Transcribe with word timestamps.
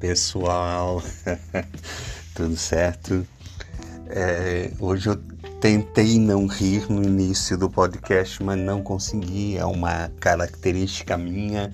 Pessoal, 0.00 1.02
tudo 2.34 2.56
certo? 2.56 3.24
É, 4.08 4.72
hoje 4.80 5.10
eu 5.10 5.16
tentei 5.60 6.18
não 6.18 6.46
rir 6.46 6.90
no 6.90 7.04
início 7.04 7.56
do 7.56 7.68
podcast, 7.68 8.42
mas 8.42 8.58
não 8.58 8.82
consegui. 8.82 9.58
É 9.58 9.64
uma 9.64 10.10
característica 10.18 11.18
minha, 11.18 11.70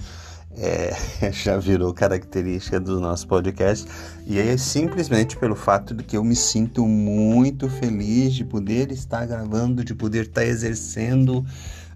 é, 0.56 0.90
já 1.30 1.56
virou 1.56 1.94
característica 1.94 2.80
do 2.80 3.00
nosso 3.00 3.28
podcast. 3.28 3.86
E 4.26 4.40
é 4.40 4.56
simplesmente 4.56 5.36
pelo 5.36 5.54
fato 5.54 5.94
de 5.94 6.02
que 6.02 6.16
eu 6.16 6.24
me 6.24 6.34
sinto 6.34 6.84
muito 6.84 7.70
feliz 7.70 8.34
de 8.34 8.44
poder 8.44 8.90
estar 8.90 9.24
gravando, 9.24 9.84
de 9.84 9.94
poder 9.94 10.24
estar 10.24 10.44
exercendo 10.44 11.46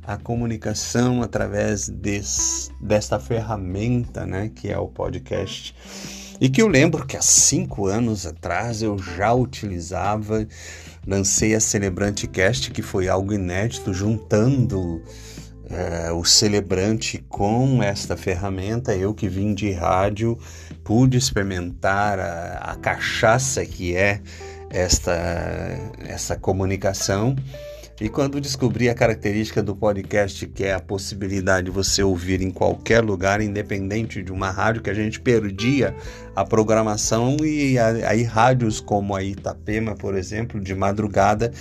a 0.07 0.17
comunicação 0.17 1.23
através 1.23 1.89
des, 1.89 2.71
desta 2.81 3.19
ferramenta, 3.19 4.25
né, 4.25 4.49
que 4.55 4.69
é 4.69 4.79
o 4.79 4.89
podcast. 4.89 5.75
E 6.41 6.49
que 6.49 6.63
eu 6.63 6.69
lembro 6.69 7.07
que 7.07 7.19
há 7.19 7.23
cinco 7.23 7.87
anos 7.87 8.25
atrás 8.25 8.81
eu 8.81 8.97
já 8.99 9.35
utilizava, 9.35 10.47
lancei 11.07 11.55
a 11.55 11.61
Celebrante 11.61 12.27
Cast, 12.27 12.71
que 12.71 12.81
foi 12.81 13.09
algo 13.09 13.35
inédito, 13.35 13.93
juntando 13.93 15.03
é, 15.69 16.11
o 16.13 16.25
celebrante 16.25 17.23
com 17.29 17.83
esta 17.83 18.17
ferramenta. 18.17 18.97
Eu 18.97 19.13
que 19.13 19.29
vim 19.29 19.53
de 19.53 19.71
rádio, 19.71 20.39
pude 20.83 21.19
experimentar 21.19 22.19
a, 22.19 22.73
a 22.73 22.77
cachaça 22.77 23.65
que 23.67 23.95
é 23.95 24.23
esta, 24.71 25.13
essa 26.07 26.37
comunicação 26.37 27.37
e 28.01 28.09
quando 28.09 28.41
descobri 28.41 28.89
a 28.89 28.95
característica 28.95 29.63
do 29.63 29.77
podcast, 29.77 30.47
que 30.47 30.65
é 30.65 30.73
a 30.73 30.81
possibilidade 30.81 31.67
de 31.67 31.71
você 31.71 32.03
ouvir 32.03 32.41
em 32.41 32.51
qualquer 32.51 33.05
lugar, 33.05 33.43
independente 33.43 34.23
de 34.23 34.33
uma 34.33 34.51
rádio, 34.51 34.81
que 34.81 34.89
a 34.89 34.95
gente 34.95 35.21
perdia 35.21 35.95
a 36.35 36.43
programação 36.43 37.37
e 37.45 37.79
aí 37.79 38.23
rádios 38.23 38.81
como 38.81 39.15
a 39.15 39.23
Itapema, 39.23 39.95
por 39.95 40.17
exemplo, 40.17 40.59
de 40.59 40.75
madrugada, 40.75 41.53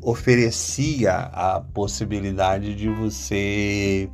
oferecia 0.00 1.14
a 1.14 1.60
possibilidade 1.60 2.76
de 2.76 2.88
você 2.88 4.08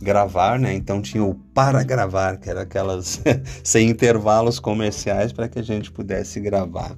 gravar, 0.00 0.60
né? 0.60 0.72
Então 0.74 1.02
tinha 1.02 1.24
o 1.24 1.34
para 1.34 1.82
gravar, 1.82 2.36
que 2.36 2.48
era 2.48 2.62
aquelas 2.62 3.20
sem 3.64 3.88
intervalos 3.88 4.60
comerciais 4.60 5.32
para 5.32 5.48
que 5.48 5.58
a 5.58 5.62
gente 5.62 5.90
pudesse 5.90 6.38
gravar. 6.38 6.96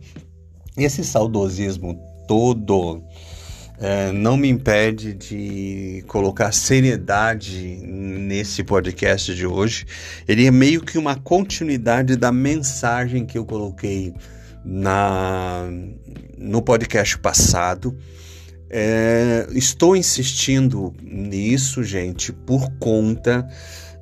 Esse 0.76 1.02
saudosismo 1.02 1.98
todo 2.28 3.02
é, 3.78 4.12
não 4.12 4.36
me 4.36 4.48
impede 4.48 5.14
de 5.14 6.04
colocar 6.06 6.52
seriedade 6.52 7.78
nesse 7.82 8.62
podcast 8.62 9.34
de 9.34 9.46
hoje. 9.46 9.84
Ele 10.28 10.46
é 10.46 10.50
meio 10.50 10.80
que 10.80 10.98
uma 10.98 11.16
continuidade 11.16 12.16
da 12.16 12.30
mensagem 12.30 13.26
que 13.26 13.36
eu 13.36 13.44
coloquei 13.44 14.14
na, 14.64 15.68
no 16.38 16.62
podcast 16.62 17.18
passado. 17.18 17.96
É, 18.70 19.46
estou 19.52 19.96
insistindo 19.96 20.94
nisso, 21.02 21.82
gente, 21.82 22.32
por 22.32 22.70
conta 22.78 23.46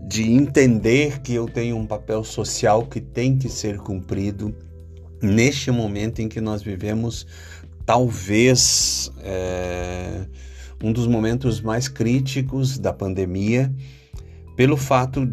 de 0.00 0.22
entender 0.30 1.20
que 1.20 1.34
eu 1.34 1.47
tenho 1.47 1.76
um 1.76 1.86
papel 1.86 2.22
social 2.25 2.86
que 2.86 3.00
tem 3.00 3.36
que 3.36 3.48
ser 3.48 3.78
cumprido 3.78 4.54
neste 5.22 5.70
momento 5.70 6.20
em 6.20 6.28
que 6.28 6.41
nós 6.41 6.62
vivemos 6.62 7.26
talvez 7.84 9.10
é, 9.22 10.26
um 10.82 10.92
dos 10.92 11.06
momentos 11.06 11.60
mais 11.60 11.88
críticos 11.88 12.78
da 12.78 12.92
pandemia, 12.92 13.72
pelo 14.56 14.76
fato 14.76 15.28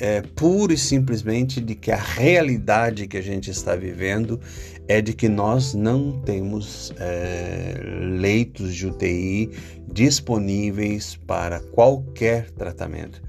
é, 0.00 0.22
puro 0.22 0.72
e 0.72 0.78
simplesmente 0.78 1.60
de 1.60 1.74
que 1.74 1.90
a 1.90 1.96
realidade 1.96 3.06
que 3.06 3.16
a 3.16 3.22
gente 3.22 3.50
está 3.50 3.76
vivendo 3.76 4.40
é 4.88 5.00
de 5.00 5.12
que 5.12 5.28
nós 5.28 5.74
não 5.74 6.20
temos 6.22 6.92
é, 6.98 7.74
leitos 8.18 8.74
de 8.74 8.86
UTI 8.86 9.50
disponíveis 9.92 11.16
para 11.26 11.60
qualquer 11.60 12.50
tratamento. 12.50 13.22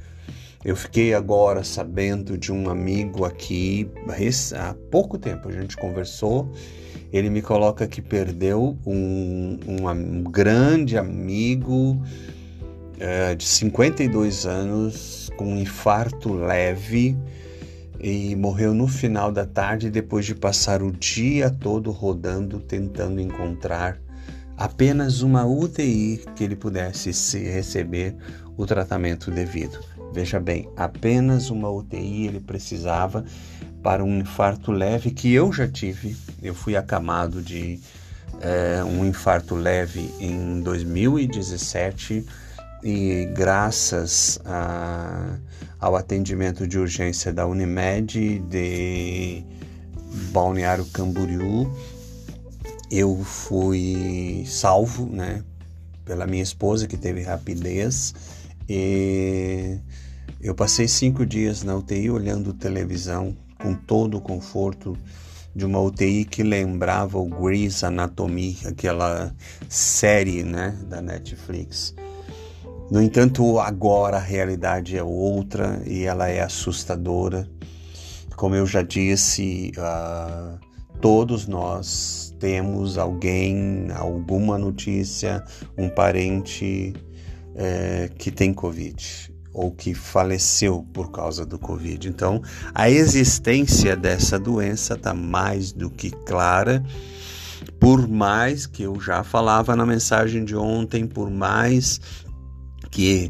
Eu 0.64 0.76
fiquei 0.76 1.14
agora 1.14 1.64
sabendo 1.64 2.38
de 2.38 2.52
um 2.52 2.70
amigo 2.70 3.26
aqui, 3.26 3.90
há 4.56 4.74
pouco 4.92 5.18
tempo 5.18 5.50
a 5.50 5.52
gente 5.52 5.76
conversou 5.76 6.52
ele 7.12 7.30
me 7.30 7.42
coloca 7.42 7.88
que 7.88 8.02
perdeu 8.02 8.78
um, 8.86 9.60
um, 9.68 9.90
um 9.90 10.24
grande 10.24 10.98
amigo 10.98 12.02
é, 13.00 13.36
de 13.36 13.46
52 13.46 14.46
anos 14.46 15.30
com 15.36 15.54
um 15.54 15.58
infarto 15.58 16.34
leve 16.34 17.18
e 18.00 18.36
morreu 18.36 18.74
no 18.74 18.88
final 18.88 19.32
da 19.32 19.46
tarde 19.46 19.90
depois 19.90 20.26
de 20.26 20.34
passar 20.34 20.82
o 20.82 20.92
dia 20.92 21.50
todo 21.50 21.92
rodando 21.92 22.60
tentando 22.60 23.20
encontrar 23.20 24.00
apenas 24.58 25.22
uma 25.22 25.46
UTI 25.46 26.24
que 26.36 26.44
ele 26.44 26.56
pudesse 26.56 27.10
receber 27.40 28.16
o 28.56 28.66
tratamento 28.66 29.32
devido. 29.32 29.80
Veja 30.14 30.40
bem, 30.40 30.70
apenas 30.76 31.50
uma 31.50 31.70
UTI 31.70 32.28
ele 32.28 32.40
precisava 32.40 33.26
para 33.82 34.04
um 34.04 34.20
infarto 34.20 34.72
leve 34.72 35.12
que 35.12 35.34
eu 35.34 35.52
já 35.52 35.68
tive. 35.68 36.16
Eu 36.42 36.54
fui 36.54 36.76
acamado 36.76 37.42
de 37.42 37.80
é, 38.42 38.84
um 38.84 39.06
infarto 39.06 39.56
leve 39.56 40.14
em 40.20 40.62
2017 40.62 42.26
e 42.84 43.30
graças 43.36 44.40
a, 44.46 45.38
ao 45.80 45.96
atendimento 45.96 46.68
de 46.68 46.80
urgência 46.80 47.32
da 47.32 47.46
Unimed 47.46 48.40
de 48.40 49.44
Balneário 50.32 50.86
Camboriú, 50.86 51.72
eu 52.90 53.24
fui 53.24 54.44
salvo, 54.48 55.06
né, 55.06 55.44
pela 56.04 56.28
minha 56.28 56.44
esposa 56.44 56.88
que 56.88 56.98
teve 56.98 57.22
rapidez 57.22 58.14
e 58.68 59.78
eu 60.42 60.56
passei 60.56 60.88
cinco 60.88 61.26
dias 61.26 61.64
na 61.64 61.76
UTI 61.76 62.10
olhando 62.10 62.54
televisão 62.54 63.38
com 63.62 63.74
todo 63.74 64.18
o 64.18 64.22
conforto 64.22 64.98
de 65.56 65.66
uma 65.66 65.80
UTI 65.80 66.26
que 66.26 66.44
lembrava 66.44 67.18
o 67.18 67.26
Grey's 67.26 67.84
Anatomy, 67.84 68.58
aquela 68.66 69.36
série 69.68 70.44
né, 70.44 70.78
da 70.88 71.02
Netflix. 71.02 71.94
No 72.90 73.02
entanto, 73.02 73.60
agora 73.60 74.18
a 74.18 74.22
realidade 74.22 74.98
é 74.98 75.04
outra 75.04 75.82
e 75.86 76.04
ela 76.04 76.28
é 76.28 76.42
assustadora. 76.42 77.50
Como 78.36 78.56
eu 78.56 78.66
já 78.66 78.82
disse, 78.82 79.72
uh, 79.78 80.60
todos 81.00 81.48
nós 81.48 82.36
temos 82.40 82.98
alguém, 82.98 83.88
alguma 83.94 84.58
notícia, 84.58 85.44
um 85.78 85.90
parente 85.90 86.94
uh, 87.56 88.14
que 88.16 88.32
tem 88.32 88.54
Covid 88.54 89.31
ou 89.54 89.72
que 89.72 89.94
faleceu 89.94 90.86
por 90.94 91.12
causa 91.12 91.46
do 91.46 91.60
Covid. 91.60 92.08
Então, 92.08 92.42
a 92.74 92.90
existência 92.90 93.96
dessa 93.96 94.40
doença 94.40 94.94
está 94.94 95.14
mais 95.14 95.72
do 95.72 95.90
que 95.90 96.12
clara, 96.12 96.84
por 97.80 98.08
mais 98.08 98.66
que 98.66 98.84
eu 98.84 99.00
já 99.00 99.24
falava 99.24 99.76
na 99.76 99.86
mensagem 99.86 100.46
de 100.46 100.56
ontem, 100.56 101.06
por 101.06 101.30
mais 101.30 102.00
que 102.90 103.30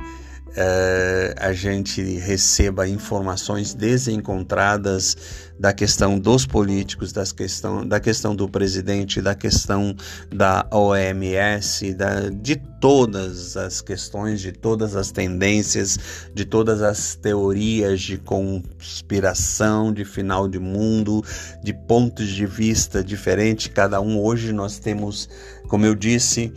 é, 0.56 1.34
a 1.38 1.54
gente 1.54 2.02
receba 2.02 2.88
informações 2.88 3.74
desencontradas 3.74 5.16
da 5.58 5.72
questão 5.72 6.18
dos 6.18 6.46
políticos, 6.46 7.12
das 7.12 7.32
questão, 7.32 7.88
da 7.88 8.00
questão 8.00 8.36
do 8.36 8.50
presidente, 8.50 9.22
da 9.22 9.36
questão 9.36 9.96
da 10.30 10.66
OMS, 10.72 11.94
da, 11.94 12.30
de 12.30 12.56
todas 12.56 13.56
as 13.56 13.80
questões, 13.80 14.42
de 14.42 14.52
todas 14.52 14.96
as 14.96 15.12
tendências, 15.12 16.00
de 16.34 16.46
todas 16.46 16.82
as 16.82 17.16
teorias 17.16 18.02
de 18.02 18.18
conspiração, 18.18 19.94
de 19.94 20.04
final 20.04 20.48
de 20.48 20.58
mundo, 20.58 21.24
de 21.64 21.74
pontos 21.74 22.28
de 22.28 22.46
vista 22.46 23.04
diferentes, 23.04 23.68
cada 23.68 24.02
um. 24.02 24.20
Hoje 24.20 24.52
nós 24.52 24.80
temos, 24.80 25.30
como 25.68 25.86
eu 25.86 25.94
disse, 25.94 26.52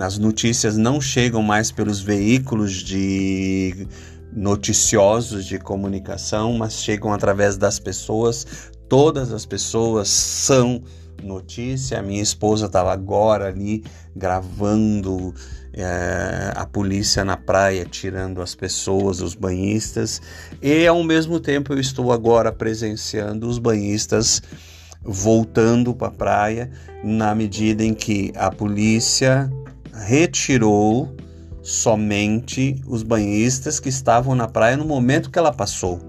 as 0.00 0.18
notícias 0.18 0.76
não 0.76 1.00
chegam 1.00 1.42
mais 1.42 1.70
pelos 1.72 2.00
veículos 2.00 2.72
de 2.74 3.86
noticiosos 4.32 5.46
de 5.46 5.58
comunicação, 5.58 6.52
mas 6.52 6.74
chegam 6.74 7.12
através 7.12 7.56
das 7.56 7.78
pessoas. 7.78 8.46
Todas 8.88 9.32
as 9.32 9.46
pessoas 9.46 10.08
são 10.08 10.82
notícia. 11.22 11.98
A 11.98 12.02
minha 12.02 12.22
esposa 12.22 12.66
estava 12.66 12.92
agora 12.92 13.48
ali 13.48 13.82
gravando 14.14 15.34
é, 15.72 16.52
a 16.54 16.66
polícia 16.66 17.24
na 17.24 17.36
praia 17.36 17.84
tirando 17.84 18.42
as 18.42 18.54
pessoas, 18.54 19.20
os 19.20 19.34
banhistas, 19.34 20.20
e 20.60 20.86
ao 20.86 21.02
mesmo 21.04 21.38
tempo 21.38 21.72
eu 21.72 21.78
estou 21.78 22.12
agora 22.12 22.50
presenciando 22.50 23.48
os 23.48 23.58
banhistas 23.58 24.42
voltando 25.02 25.94
para 25.94 26.08
a 26.08 26.10
praia 26.10 26.70
na 27.04 27.34
medida 27.34 27.84
em 27.84 27.94
que 27.94 28.32
a 28.36 28.50
polícia 28.50 29.48
retirou 29.98 31.14
somente 31.62 32.80
os 32.86 33.02
banhistas 33.02 33.78
que 33.78 33.88
estavam 33.88 34.34
na 34.34 34.48
praia 34.48 34.76
no 34.76 34.84
momento 34.84 35.30
que 35.30 35.38
ela 35.38 35.52
passou. 35.52 36.00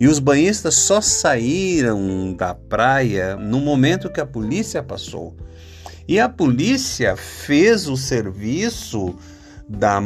E 0.00 0.08
os 0.08 0.18
banhistas 0.18 0.74
só 0.74 1.00
saíram 1.00 2.34
da 2.34 2.54
praia 2.54 3.36
no 3.36 3.60
momento 3.60 4.10
que 4.10 4.20
a 4.20 4.26
polícia 4.26 4.82
passou. 4.82 5.36
E 6.08 6.18
a 6.18 6.28
polícia 6.28 7.16
fez 7.16 7.86
o 7.86 7.96
serviço 7.96 9.14
da, 9.68 10.00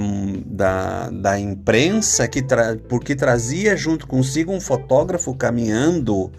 da, 0.45 1.11
da 1.11 1.39
imprensa 1.39 2.29
que 2.29 2.43
tra, 2.43 2.77
porque 2.89 3.15
trazia 3.15 3.77
junto 3.77 4.07
consigo 4.07 4.53
um 4.53 4.61
fotógrafo 4.61 5.35
caminhando 5.35 6.31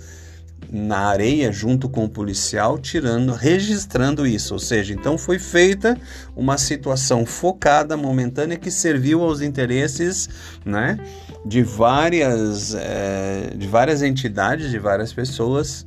na 0.72 1.08
areia 1.08 1.52
junto 1.52 1.88
com 1.88 2.06
o 2.06 2.10
policial, 2.10 2.78
tirando, 2.78 3.34
registrando 3.34 4.26
isso. 4.26 4.54
Ou 4.54 4.60
seja, 4.60 4.94
então 4.94 5.18
foi 5.18 5.40
feita 5.40 5.98
uma 6.36 6.58
situação 6.58 7.26
focada, 7.26 7.96
momentânea, 7.96 8.58
que 8.58 8.72
serviu 8.72 9.24
aos 9.24 9.42
interesses 9.42 10.30
né, 10.66 11.00
de, 11.46 11.64
várias, 11.64 12.74
é, 12.76 13.54
de 13.56 13.68
várias 13.68 14.02
entidades, 14.02 14.70
de 14.70 14.80
várias 14.80 15.14
pessoas, 15.14 15.86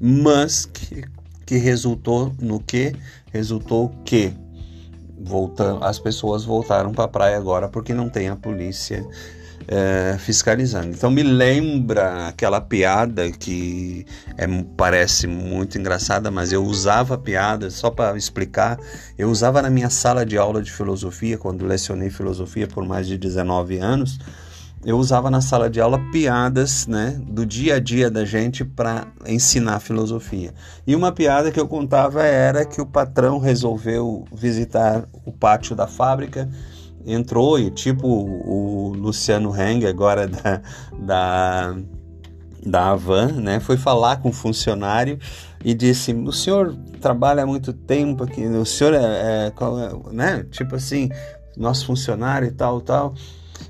mas 0.00 0.64
que, 0.64 1.04
que 1.44 1.56
resultou 1.56 2.32
no 2.40 2.60
que? 2.60 2.94
Resultou 3.32 3.90
que 4.04 4.32
voltando, 5.20 5.84
as 5.84 5.98
pessoas 5.98 6.44
voltaram 6.44 6.92
para 6.92 7.04
a 7.04 7.08
praia 7.08 7.36
agora 7.36 7.68
porque 7.68 7.92
não 7.92 8.08
tem 8.08 8.28
a 8.28 8.36
polícia 8.36 9.06
é, 9.70 10.16
fiscalizando. 10.18 10.88
Então 10.88 11.08
me 11.12 11.22
lembra 11.22 12.26
aquela 12.26 12.60
piada 12.60 13.30
que 13.30 14.04
é, 14.36 14.44
parece 14.76 15.28
muito 15.28 15.78
engraçada, 15.78 16.28
mas 16.28 16.52
eu 16.52 16.64
usava 16.64 17.16
piada, 17.16 17.70
só 17.70 17.88
para 17.88 18.16
explicar, 18.18 18.80
eu 19.16 19.30
usava 19.30 19.62
na 19.62 19.70
minha 19.70 19.88
sala 19.88 20.26
de 20.26 20.36
aula 20.36 20.60
de 20.60 20.72
filosofia, 20.72 21.38
quando 21.38 21.64
lecionei 21.64 22.10
filosofia 22.10 22.66
por 22.66 22.84
mais 22.84 23.06
de 23.06 23.16
19 23.16 23.78
anos, 23.78 24.18
eu 24.84 24.96
usava 24.96 25.30
na 25.30 25.42
sala 25.42 25.70
de 25.70 25.80
aula 25.80 26.00
piadas 26.10 26.86
né, 26.86 27.20
do 27.28 27.46
dia 27.46 27.76
a 27.76 27.78
dia 27.78 28.10
da 28.10 28.24
gente 28.24 28.64
para 28.64 29.06
ensinar 29.26 29.78
filosofia. 29.78 30.52
E 30.86 30.96
uma 30.96 31.12
piada 31.12 31.52
que 31.52 31.60
eu 31.60 31.68
contava 31.68 32.24
era 32.24 32.64
que 32.64 32.80
o 32.80 32.86
patrão 32.86 33.38
resolveu 33.38 34.24
visitar 34.32 35.04
o 35.24 35.30
pátio 35.30 35.76
da 35.76 35.86
fábrica 35.86 36.48
entrou 37.06 37.58
e 37.58 37.70
tipo 37.70 38.06
o 38.06 38.92
Luciano 38.94 39.54
Heng 39.54 39.86
agora 39.86 40.28
da, 40.28 40.62
da, 40.98 41.76
da 42.64 42.90
Avan, 42.90 43.32
né, 43.32 43.60
foi 43.60 43.76
falar 43.76 44.18
com 44.18 44.30
o 44.30 44.32
funcionário 44.32 45.18
e 45.64 45.74
disse, 45.74 46.12
o 46.12 46.32
senhor 46.32 46.74
trabalha 47.00 47.42
há 47.42 47.46
muito 47.46 47.72
tempo 47.72 48.24
aqui, 48.24 48.46
o 48.46 48.64
senhor 48.64 48.94
é, 48.94 48.98
é, 48.98 49.48
é 49.48 49.52
né, 50.12 50.46
tipo 50.50 50.76
assim, 50.76 51.10
nosso 51.56 51.86
funcionário 51.86 52.48
e 52.48 52.52
tal, 52.52 52.80
tal, 52.80 53.14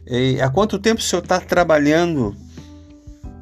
e 0.06 0.40
há 0.40 0.48
quanto 0.48 0.78
tempo 0.78 1.00
o 1.00 1.04
senhor 1.04 1.22
está 1.22 1.40
trabalhando? 1.40 2.34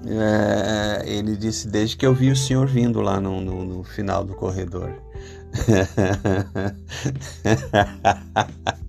É, 0.06 1.02
ele 1.06 1.36
disse, 1.36 1.68
desde 1.68 1.96
que 1.96 2.06
eu 2.06 2.14
vi 2.14 2.30
o 2.30 2.36
senhor 2.36 2.66
vindo 2.66 3.00
lá 3.00 3.20
no, 3.20 3.40
no, 3.40 3.64
no 3.64 3.84
final 3.84 4.24
do 4.24 4.34
corredor. 4.34 4.92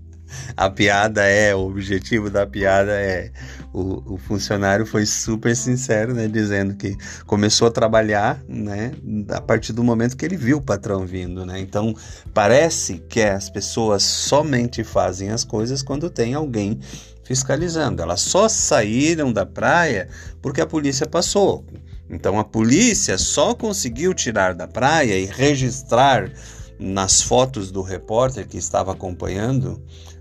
a 0.55 0.69
piada 0.69 1.23
é, 1.23 1.53
o 1.55 1.59
objetivo 1.59 2.29
da 2.29 2.45
piada 2.45 2.91
é. 2.91 3.31
O, 3.71 4.15
o, 4.15 4.17
funcionário 4.17 4.83
foi 4.83 5.05
super 5.05 5.55
sincero, 5.55 6.13
né? 6.13 6.27
Dizendo 6.27 6.75
que 6.75 6.97
começou 7.27 7.67
a 7.67 7.71
trabalhar, 7.71 8.41
né? 8.47 8.91
A 9.29 9.41
partir 9.41 9.73
do 9.73 9.83
momento 9.83 10.17
que 10.17 10.25
ele 10.25 10.35
viu 10.35 10.57
o 10.57 10.61
patrão 10.61 11.05
vindo, 11.05 11.45
né? 11.45 11.59
Então, 11.59 11.95
parece 12.33 12.97
que 13.07 13.21
as 13.21 13.47
pessoas 13.47 14.01
somente 14.01 14.83
fazem 14.83 15.29
as 15.29 15.43
coisas 15.43 15.83
quando 15.83 16.09
tem 16.09 16.33
alguém 16.33 16.79
fiscalizando. 17.23 18.01
Elas 18.01 18.21
só 18.21 18.49
saíram 18.49 19.31
da 19.31 19.45
praia 19.45 20.09
porque 20.41 20.61
a 20.61 20.65
polícia 20.65 21.05
passou. 21.05 21.63
Então, 22.09 22.39
a 22.39 22.43
polícia 22.43 23.19
só 23.19 23.53
conseguiu 23.53 24.15
tirar 24.15 24.55
da 24.55 24.67
praia 24.67 25.15
e 25.15 25.25
registrar 25.25 26.31
nas 26.79 27.21
fotos 27.21 27.71
do 27.71 27.83
repórter 27.83 28.47
que 28.47 28.57
estava 28.57 28.93
acompanhando 28.93 29.79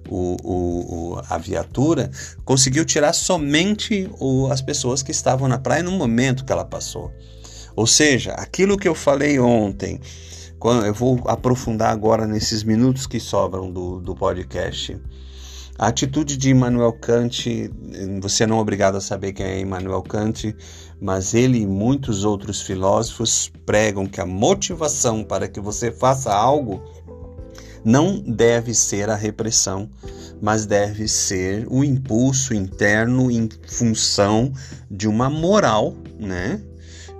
o, 0.08 0.37
o, 0.43 1.22
a 1.28 1.38
viatura, 1.38 2.10
conseguiu 2.44 2.84
tirar 2.84 3.12
somente 3.12 4.10
o, 4.19 4.49
as 4.50 4.60
pessoas 4.60 5.02
que 5.02 5.10
estavam 5.10 5.49
na 5.49 5.58
praia 5.58 5.82
no 5.82 5.93
momento 5.93 6.44
que 6.44 6.52
ela 6.52 6.64
passou. 6.64 7.12
Ou 7.76 7.87
seja, 7.87 8.32
aquilo 8.32 8.76
que 8.76 8.88
eu 8.88 8.94
falei 8.94 9.38
ontem, 9.38 10.00
eu 10.84 10.94
vou 10.94 11.22
aprofundar 11.26 11.93
agora 11.93 12.26
nesses 12.26 12.64
minutos 12.64 13.06
que 13.06 13.20
sobram 13.20 13.70
do, 13.70 14.00
do 14.00 14.16
podcast. 14.16 15.00
A 15.78 15.87
atitude 15.87 16.37
de 16.37 16.50
Immanuel 16.50 16.93
Kant, 16.94 17.70
você 18.20 18.44
não 18.44 18.58
é 18.58 18.61
obrigado 18.61 18.96
a 18.96 19.00
saber 19.00 19.32
quem 19.32 19.46
é 19.46 19.61
Immanuel 19.61 20.02
Kant, 20.02 20.52
mas 21.00 21.34
ele 21.34 21.61
e 21.61 21.66
muitos 21.69 22.25
outros 22.25 22.61
filósofos 22.61 23.52
pregam 23.64 24.04
que 24.04 24.20
a 24.20 24.26
motivação 24.26 25.22
para 25.22 25.46
que 25.46 25.61
você 25.61 25.93
faça 25.93 26.34
algo 26.34 26.82
não 27.84 28.19
deve 28.19 28.75
ser 28.75 29.08
a 29.08 29.14
repressão, 29.14 29.88
mas 30.40 30.66
deve 30.66 31.08
ser 31.08 31.66
o 31.69 31.82
impulso 31.84 32.54
interno 32.54 33.30
em 33.30 33.48
função 33.66 34.52
de 34.90 35.08
uma 35.08 35.28
moral, 35.28 35.94
né? 36.19 36.60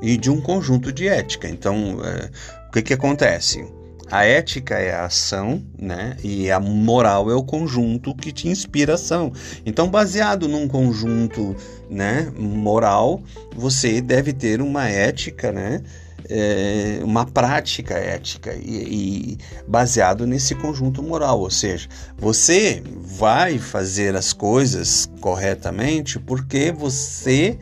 E 0.00 0.16
de 0.16 0.31
um 0.31 0.40
conjunto 0.40 0.93
de 0.93 1.08
ética. 1.08 1.49
Então, 1.49 1.99
é, 2.05 2.31
o 2.69 2.70
que, 2.70 2.82
que 2.82 2.94
acontece? 2.94 3.66
A 4.10 4.25
ética 4.25 4.76
é 4.76 4.94
a 4.94 5.05
ação, 5.05 5.62
né? 5.78 6.16
E 6.24 6.50
a 6.50 6.58
moral 6.58 7.31
é 7.31 7.34
o 7.34 7.43
conjunto 7.43 8.15
que 8.15 8.32
te 8.32 8.48
inspira 8.48 8.93
a 8.93 8.94
ação. 8.94 9.32
Então, 9.67 9.88
baseado 9.88 10.48
num 10.48 10.67
conjunto, 10.67 11.55
né, 11.91 12.32
moral, 12.38 13.22
você 13.55 14.00
deve 14.00 14.32
ter 14.32 14.62
uma 14.62 14.88
ética, 14.88 15.53
né? 15.53 15.82
É, 16.31 17.01
uma 17.03 17.25
prática 17.25 17.94
ética 17.94 18.55
e, 18.55 19.35
e, 19.35 19.39
baseado 19.67 20.27
nesse 20.27 20.55
conjunto 20.55 21.03
moral, 21.03 21.41
ou 21.41 21.51
seja, 21.51 21.89
você 22.19 22.82
vai 22.97 23.58
fazer 23.58 24.15
as 24.15 24.35
coisas 24.35 25.08
corretamente 25.20 26.19
porque 26.19 26.70
você 26.70 27.58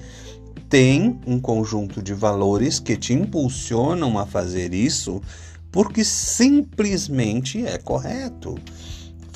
tem 0.68 1.20
um 1.26 1.38
conjunto 1.38 2.02
de 2.02 2.12
valores 2.12 2.80
que 2.80 2.96
te 2.96 3.12
impulsionam 3.12 4.18
a 4.18 4.26
fazer 4.26 4.74
isso 4.74 5.22
porque 5.70 6.02
simplesmente 6.04 7.64
é 7.64 7.78
correto 7.78 8.56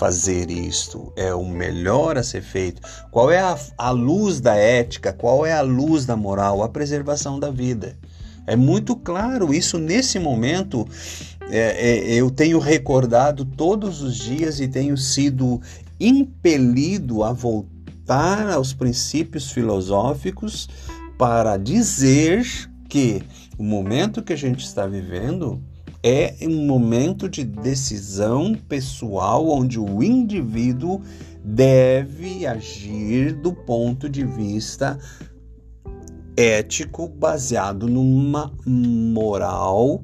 fazer 0.00 0.50
isto, 0.50 1.12
é 1.14 1.34
o 1.34 1.44
melhor 1.44 2.16
a 2.16 2.22
ser 2.22 2.40
feito. 2.40 2.80
Qual 3.10 3.30
é 3.30 3.38
a, 3.38 3.58
a 3.76 3.90
luz 3.90 4.40
da 4.40 4.56
ética? 4.56 5.12
Qual 5.12 5.44
é 5.44 5.52
a 5.52 5.60
luz 5.60 6.06
da 6.06 6.16
moral? 6.16 6.62
A 6.62 6.70
preservação 6.70 7.38
da 7.38 7.50
vida. 7.50 7.98
É 8.50 8.56
muito 8.56 8.96
claro 8.96 9.54
isso 9.54 9.78
nesse 9.78 10.18
momento. 10.18 10.84
É, 11.48 12.10
é, 12.10 12.14
eu 12.14 12.28
tenho 12.32 12.58
recordado 12.58 13.44
todos 13.44 14.02
os 14.02 14.16
dias 14.16 14.58
e 14.58 14.66
tenho 14.66 14.96
sido 14.96 15.60
impelido 16.00 17.22
a 17.22 17.32
voltar 17.32 18.50
aos 18.50 18.72
princípios 18.72 19.52
filosóficos 19.52 20.68
para 21.16 21.56
dizer 21.56 22.44
que 22.88 23.22
o 23.56 23.62
momento 23.62 24.20
que 24.20 24.32
a 24.32 24.36
gente 24.36 24.64
está 24.64 24.84
vivendo 24.84 25.62
é 26.02 26.34
um 26.42 26.66
momento 26.66 27.28
de 27.28 27.44
decisão 27.44 28.56
pessoal 28.68 29.48
onde 29.48 29.78
o 29.78 30.02
indivíduo 30.02 31.02
deve 31.44 32.46
agir 32.46 33.32
do 33.32 33.52
ponto 33.52 34.08
de 34.08 34.24
vista 34.24 34.98
ético 36.36 37.08
baseado 37.08 37.88
numa 37.88 38.52
moral 38.66 40.00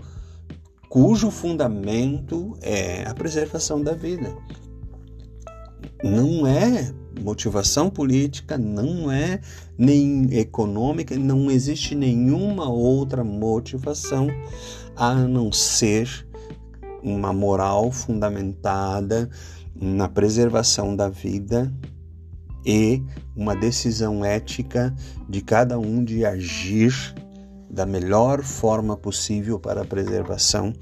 cujo 0.89 1.31
fundamento 1.31 2.57
é 2.63 3.05
a 3.07 3.15
preservação 3.15 3.83
da 3.83 3.93
vida. 3.93 4.35
Não 6.03 6.47
é 6.47 6.93
motivação 7.23 7.89
política, 7.91 8.59
não 8.59 9.11
é 9.11 9.41
nem 9.79 10.29
econômica, 10.33 11.17
não 11.17 11.51
existe 11.51 11.95
nenhuma 11.95 12.69
outra 12.69 13.25
motivação 13.25 14.29
a 14.95 15.15
não 15.15 15.51
ser 15.51 16.27
uma 17.03 17.33
moral 17.33 17.91
fundamentada 17.91 19.29
na 19.75 20.09
preservação 20.09 20.97
da 20.97 21.09
vida 21.09 21.73
e 22.67 23.01
uma 23.37 23.55
decisão 23.55 24.25
ética 24.25 24.93
de 25.29 25.41
cada 25.41 25.79
um 25.79 26.03
de 26.03 26.27
agir 26.27 26.93
da 27.71 27.87
melhor 27.87 28.43
forma 28.43 28.97
possível 28.97 29.61
para 29.61 29.83
a 29.83 29.85
preservação 29.85 30.73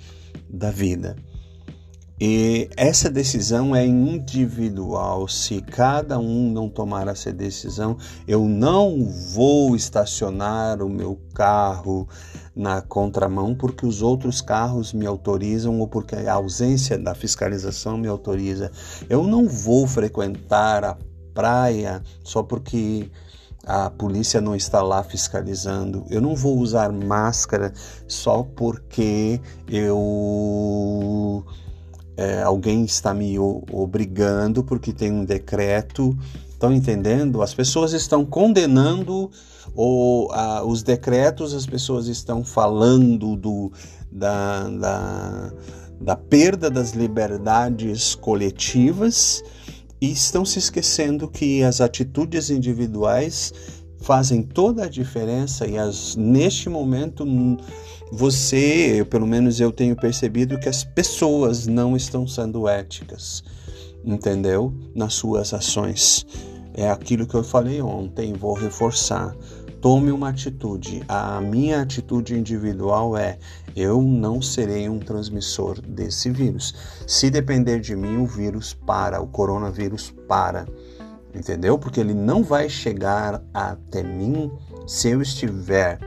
da 0.49 0.71
vida. 0.71 1.15
E 2.21 2.71
essa 2.77 3.11
decisão 3.11 3.75
é 3.75 3.85
individual. 3.85 5.27
Se 5.27 5.61
cada 5.61 6.17
um 6.19 6.51
não 6.51 6.69
tomar 6.69 7.09
essa 7.09 7.33
decisão, 7.33 7.99
eu 8.27 8.49
não 8.49 9.05
vou 9.05 9.75
estacionar 9.75 10.81
o 10.81 10.89
meu 10.89 11.19
carro 11.35 12.09
na 12.55 12.81
contramão 12.81 13.53
porque 13.53 13.85
os 13.85 14.01
outros 14.01 14.41
carros 14.41 14.93
me 14.93 15.07
autorizam 15.07 15.81
ou 15.81 15.89
porque 15.89 16.15
a 16.15 16.35
ausência 16.35 16.97
da 16.97 17.17
fiscalização 17.17 17.99
me 17.99 18.07
autoriza. 18.07 18.71
Eu 19.11 19.25
não 19.25 19.49
vou 19.49 19.85
frequentar 19.85 20.85
a 20.85 20.97
praia 21.35 22.03
só 22.23 22.43
porque 22.43 23.11
a 23.67 23.91
polícia 23.91 24.41
não 24.41 24.55
está 24.55 24.83
lá 24.83 25.03
fiscalizando. 25.03 26.05
Eu 26.11 26.21
não 26.21 26.35
vou 26.35 26.59
usar 26.59 26.93
máscara 26.93 27.73
só 28.07 28.43
porque 28.43 29.41
eu 29.69 31.45
é, 32.17 32.43
alguém 32.43 32.85
está 32.85 33.13
me 33.13 33.39
obrigando 33.39 34.63
porque 34.63 34.93
tem 34.93 35.11
um 35.11 35.25
decreto. 35.25 36.17
Estão 36.49 36.73
entendendo? 36.73 37.43
As 37.43 37.53
pessoas 37.53 37.93
estão 37.93 38.25
condenando 38.25 39.31
o, 39.75 40.29
a, 40.33 40.63
os 40.65 40.83
decretos, 40.83 41.53
as 41.53 41.67
pessoas 41.67 42.07
estão 42.07 42.45
falando 42.45 43.37
do, 43.37 43.73
da, 44.11 44.69
da, 44.69 45.53
da 46.01 46.17
perda 46.17 46.71
das 46.71 46.93
liberdades 46.93 48.15
coletivas 48.15 49.43
e 50.01 50.11
estão 50.11 50.45
se 50.45 50.59
esquecendo 50.59 51.29
que 51.29 51.63
as 51.63 51.81
atitudes 51.81 52.51
individuais 52.51 53.53
fazem 54.01 54.43
toda 54.43 54.85
a 54.85 54.89
diferença 54.89 55.67
e 55.67 55.79
as, 55.79 56.15
neste 56.15 56.69
momento 56.69 57.25
você, 58.13 59.05
pelo 59.09 59.27
menos 59.27 59.61
eu 59.61 59.73
tenho 59.73 59.97
percebido 59.97 60.59
que 60.59 60.69
as 60.69 60.85
pessoas 60.85 61.67
não 61.67 61.97
estão 61.97 62.27
sendo 62.27 62.69
éticas, 62.69 63.43
entendeu? 64.05 64.73
Nas 64.95 65.15
suas 65.15 65.55
ações. 65.55 66.27
É 66.75 66.91
aquilo 66.91 67.27
que 67.27 67.35
eu 67.35 67.43
falei 67.43 67.81
ontem, 67.81 68.33
vou 68.35 68.53
reforçar. 68.53 69.35
Tome 69.85 70.11
uma 70.11 70.31
atitude. 70.31 71.05
A 71.07 71.43
minha 71.43 71.83
atitude 71.83 72.35
individual 72.35 73.19
é: 73.19 73.39
eu 73.77 74.01
não 74.01 74.41
serei 74.41 74.89
um 74.89 74.99
transmissor 74.99 75.79
desse 75.83 76.31
vírus. 76.31 76.75
Se 77.07 77.29
depender 77.29 77.81
de 77.81 77.95
mim, 77.95 78.17
o 78.17 78.25
vírus 78.25 78.73
para, 78.73 79.21
o 79.21 79.27
coronavírus 79.27 80.11
para. 80.27 80.67
Entendeu? 81.35 81.79
Porque 81.79 82.01
ele 82.01 82.15
não 82.15 82.43
vai 82.43 82.67
chegar 82.71 83.45
até 83.53 84.03
mim 84.03 84.51
se 84.87 85.11
eu 85.11 85.21
estiver 85.21 85.99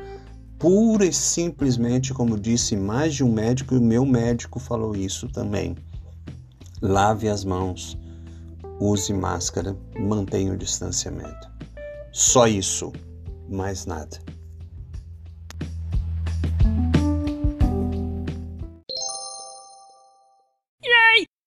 pura 0.57 1.05
e 1.05 1.13
simplesmente, 1.13 2.15
como 2.15 2.36
disse 2.36 2.75
mais 2.75 3.13
de 3.13 3.24
um 3.24 3.31
médico, 3.31 3.75
e 3.75 3.77
o 3.77 3.81
meu 3.81 4.03
médico 4.03 4.60
falou 4.60 4.96
isso 4.96 5.29
também. 5.29 5.75
Lave 6.81 7.29
as 7.29 7.46
mãos, 7.46 7.96
use 8.79 9.13
máscara, 9.13 9.77
mantenha 10.00 10.51
o 10.51 10.57
distanciamento. 10.57 11.48
Só 12.12 12.48
isso, 12.48 12.91
mais 13.50 13.86
nada. 13.86 14.26